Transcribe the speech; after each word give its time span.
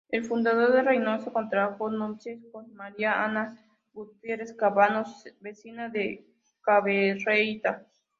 El 0.09 0.25
fundador 0.25 0.73
de 0.73 0.81
Reynosa 0.81 1.31
contrajo 1.31 1.87
nupcias 1.91 2.39
con 2.51 2.73
María 2.73 3.23
Ana 3.23 3.55
Gertrudis 3.93 4.51
Cavazos, 4.55 5.25
vecina 5.41 5.89
de 5.89 6.25
Cadereyta. 6.63 7.85